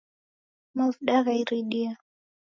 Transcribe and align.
Mavuda 0.75 1.17
gha 1.25 1.33
iridia 1.41 1.91